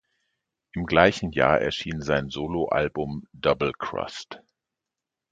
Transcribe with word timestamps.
Im 0.73 0.87
gleichen 0.87 1.31
Jahr 1.31 1.61
erschien 1.61 2.01
sein 2.01 2.29
Solo-Album 2.31 3.27
"Double 3.33 3.71
Crossed". 3.77 4.41